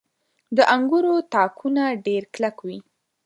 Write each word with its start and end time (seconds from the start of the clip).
•د 0.55 0.57
انګورو 0.75 1.15
تاکونه 1.33 1.83
ډېر 2.05 2.23
کلک 2.35 2.57
وي. 2.67 2.79